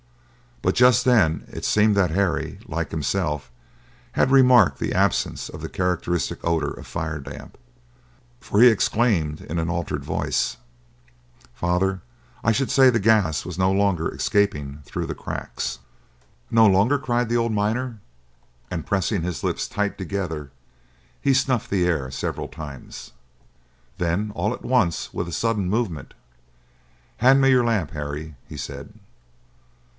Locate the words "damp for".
7.19-8.61